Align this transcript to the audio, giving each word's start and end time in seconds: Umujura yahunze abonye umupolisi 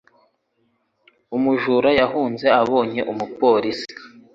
Umujura 1.35 1.89
yahunze 1.99 2.45
abonye 2.61 3.01
umupolisi 3.11 3.91